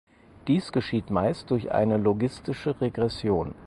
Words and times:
Dies 0.47 0.71
geschieht 0.71 1.11
meist 1.11 1.51
durch 1.51 1.71
eine 1.71 1.97
logistische 1.97 2.81
Regression. 2.81 3.53